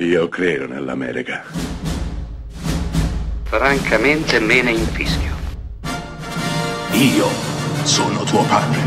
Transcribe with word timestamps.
Io 0.00 0.28
credo 0.28 0.68
nell'America. 0.68 1.42
Francamente 3.42 4.38
me 4.38 4.62
ne 4.62 4.70
infischio. 4.70 5.34
Io 6.92 7.26
sono 7.82 8.22
tuo 8.22 8.44
padre. 8.44 8.78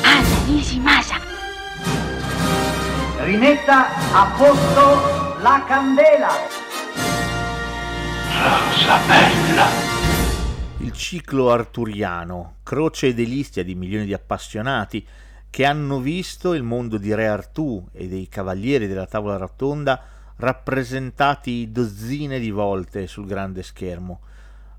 Anna 0.00 0.44
Nishimasa. 0.46 1.20
Rimetta 3.18 3.88
a 4.14 4.34
posto 4.34 5.36
la 5.42 5.62
candela. 5.68 6.30
Rosa 8.32 8.98
bella. 9.06 9.66
Il 10.78 10.92
ciclo 10.94 11.50
arturiano, 11.50 12.54
croce 12.62 13.08
ed 13.08 13.16
delistia 13.16 13.62
di 13.62 13.74
milioni 13.74 14.06
di 14.06 14.14
appassionati 14.14 15.06
che 15.50 15.64
hanno 15.64 16.00
visto 16.00 16.54
il 16.54 16.62
mondo 16.62 16.98
di 16.98 17.14
Re 17.14 17.26
Artù 17.26 17.86
e 17.92 18.08
dei 18.08 18.28
cavalieri 18.28 18.86
della 18.86 19.06
tavola 19.06 19.36
rotonda 19.36 20.02
rappresentati 20.36 21.70
dozzine 21.72 22.38
di 22.38 22.50
volte 22.50 23.06
sul 23.06 23.26
grande 23.26 23.62
schermo. 23.62 24.20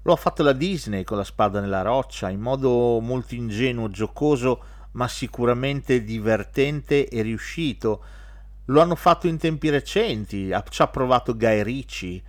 Lo 0.04 0.14
ha 0.14 0.16
fatto 0.16 0.44
la 0.44 0.54
Disney 0.54 1.04
con 1.04 1.18
la 1.18 1.24
spada 1.24 1.60
nella 1.60 1.82
roccia, 1.82 2.30
in 2.30 2.40
modo 2.40 3.00
molto 3.02 3.36
ingenuo, 3.36 3.90
giocoso, 3.90 4.64
ma 4.92 5.08
sicuramente 5.08 6.04
divertente 6.04 7.10
e 7.10 7.22
riuscito. 7.22 8.04
Lo 8.66 8.82
hanno 8.82 8.96
fatto 8.96 9.28
in 9.28 9.38
tempi 9.38 9.70
recenti, 9.70 10.54
ci 10.70 10.82
ha 10.82 10.88
provato 10.88 11.36
Guy 11.36 11.64
Ritchie 11.64 12.22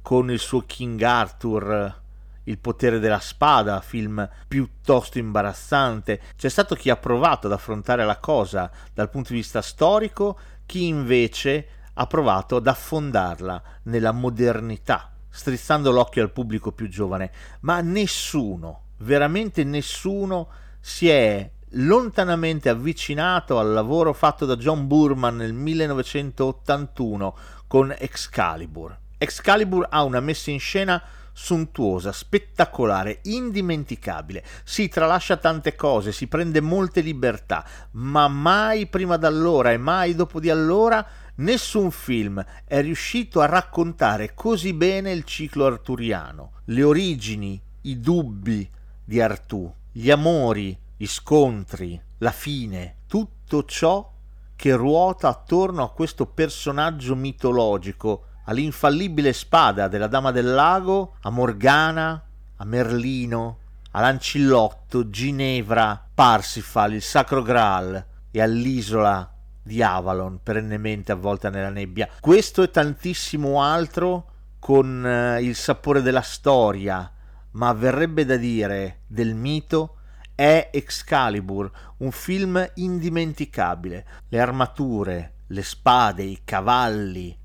con 0.00 0.30
il 0.30 0.38
suo 0.38 0.60
King 0.60 1.00
Arthur, 1.02 2.00
il 2.44 2.58
potere 2.58 2.98
della 2.98 3.20
spada, 3.20 3.80
film 3.80 4.28
piuttosto 4.48 5.18
imbarazzante. 5.18 6.20
C'è 6.36 6.48
stato 6.48 6.74
chi 6.74 6.90
ha 6.90 6.96
provato 6.96 7.46
ad 7.46 7.52
affrontare 7.52 8.04
la 8.04 8.18
cosa 8.18 8.70
dal 8.92 9.10
punto 9.10 9.32
di 9.32 9.38
vista 9.38 9.62
storico, 9.62 10.38
chi 10.66 10.86
invece 10.86 11.66
ha 11.94 12.06
provato 12.06 12.56
ad 12.56 12.66
affondarla 12.66 13.62
nella 13.84 14.12
modernità, 14.12 15.12
strizzando 15.28 15.90
l'occhio 15.90 16.22
al 16.22 16.32
pubblico 16.32 16.72
più 16.72 16.88
giovane, 16.88 17.30
ma 17.60 17.80
nessuno, 17.80 18.84
veramente 18.98 19.64
nessuno 19.64 20.48
si 20.80 21.08
è 21.08 21.50
lontanamente 21.74 22.68
avvicinato 22.68 23.58
al 23.58 23.72
lavoro 23.72 24.12
fatto 24.12 24.44
da 24.46 24.56
John 24.56 24.86
Burman 24.86 25.36
nel 25.36 25.52
1981 25.52 27.36
con 27.66 27.94
Excalibur. 27.96 28.98
Excalibur 29.18 29.86
ha 29.90 30.02
una 30.02 30.20
messa 30.20 30.50
in 30.50 30.58
scena 30.58 31.00
sontuosa, 31.32 32.12
spettacolare, 32.12 33.20
indimenticabile. 33.24 34.44
Si 34.64 34.88
tralascia 34.88 35.36
tante 35.36 35.74
cose, 35.74 36.12
si 36.12 36.26
prende 36.26 36.60
molte 36.60 37.00
libertà, 37.00 37.64
ma 37.92 38.28
mai 38.28 38.86
prima 38.86 39.16
d'allora 39.16 39.72
e 39.72 39.78
mai 39.78 40.14
dopo 40.14 40.40
di 40.40 40.50
allora 40.50 41.06
nessun 41.36 41.90
film 41.90 42.44
è 42.64 42.80
riuscito 42.82 43.40
a 43.40 43.46
raccontare 43.46 44.34
così 44.34 44.72
bene 44.72 45.12
il 45.12 45.24
ciclo 45.24 45.66
arturiano, 45.66 46.52
le 46.66 46.82
origini, 46.82 47.60
i 47.82 47.98
dubbi 48.00 48.68
di 49.04 49.20
Artù, 49.20 49.72
gli 49.90 50.10
amori, 50.10 50.78
gli 50.96 51.06
scontri, 51.06 52.00
la 52.18 52.30
fine, 52.30 52.98
tutto 53.06 53.64
ciò 53.64 54.12
che 54.54 54.74
ruota 54.74 55.28
attorno 55.28 55.82
a 55.82 55.90
questo 55.90 56.26
personaggio 56.26 57.16
mitologico 57.16 58.26
all'infallibile 58.50 59.32
spada 59.32 59.86
della 59.86 60.08
Dama 60.08 60.32
del 60.32 60.52
Lago, 60.52 61.14
a 61.22 61.30
Morgana, 61.30 62.20
a 62.56 62.64
Merlino, 62.64 63.58
a 63.92 64.00
Lancillotto, 64.00 65.08
Ginevra, 65.08 66.04
Parsifal, 66.12 66.94
il 66.94 67.02
Sacro 67.02 67.42
Graal 67.42 68.04
e 68.28 68.40
all'isola 68.40 69.32
di 69.62 69.80
Avalon, 69.82 70.40
perennemente 70.42 71.12
avvolta 71.12 71.48
nella 71.48 71.70
nebbia. 71.70 72.08
Questo 72.18 72.64
e 72.64 72.70
tantissimo 72.70 73.62
altro 73.62 74.26
con 74.58 75.06
eh, 75.06 75.40
il 75.42 75.54
sapore 75.54 76.02
della 76.02 76.20
storia, 76.20 77.08
ma 77.52 77.72
verrebbe 77.72 78.24
da 78.24 78.36
dire 78.36 79.02
del 79.06 79.34
mito, 79.34 79.98
è 80.34 80.70
Excalibur, 80.72 81.70
un 81.98 82.10
film 82.10 82.68
indimenticabile. 82.74 84.06
Le 84.28 84.40
armature, 84.40 85.34
le 85.46 85.62
spade, 85.62 86.24
i 86.24 86.40
cavalli, 86.44 87.38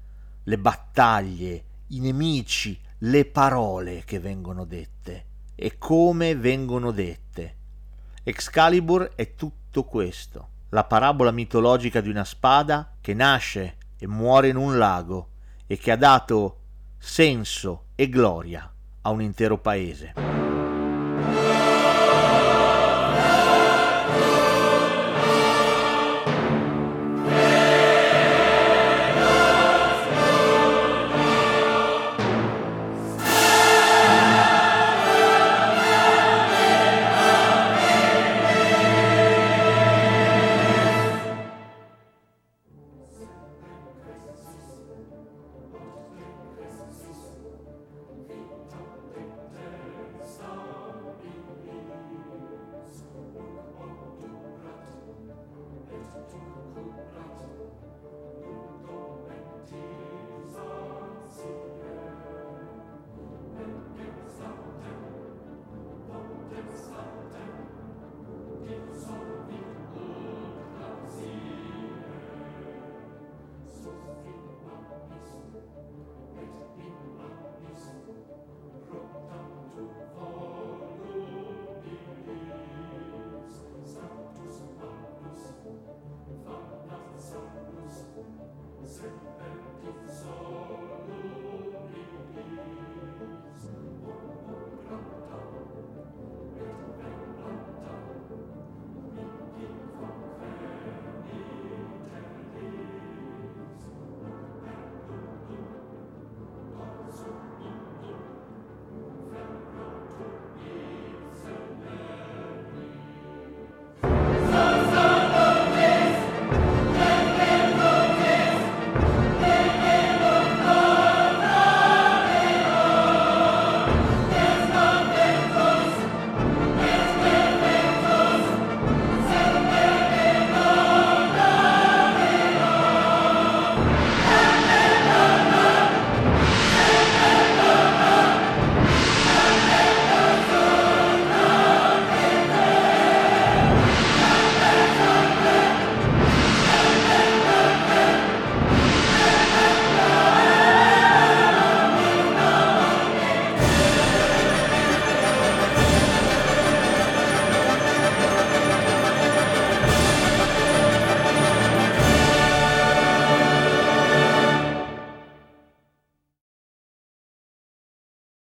le 0.45 0.57
battaglie, 0.57 1.63
i 1.87 1.99
nemici, 1.99 2.79
le 2.99 3.25
parole 3.25 4.03
che 4.05 4.19
vengono 4.19 4.65
dette 4.65 5.25
e 5.55 5.77
come 5.77 6.35
vengono 6.35 6.91
dette. 6.91 7.55
Excalibur 8.23 9.11
è 9.15 9.35
tutto 9.35 9.83
questo, 9.83 10.49
la 10.69 10.83
parabola 10.83 11.31
mitologica 11.31 12.01
di 12.01 12.09
una 12.09 12.25
spada 12.25 12.95
che 13.01 13.13
nasce 13.13 13.77
e 13.97 14.07
muore 14.07 14.49
in 14.49 14.55
un 14.55 14.77
lago 14.77 15.29
e 15.67 15.77
che 15.77 15.91
ha 15.91 15.97
dato 15.97 16.61
senso 16.97 17.87
e 17.95 18.09
gloria 18.09 18.71
a 19.01 19.09
un 19.09 19.21
intero 19.21 19.59
paese. 19.59 20.34